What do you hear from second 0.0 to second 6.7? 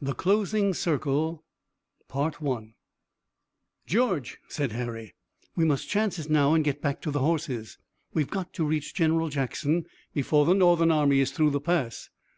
THE CLOSING CIRCLE "George," said Harry, "we must chance it now and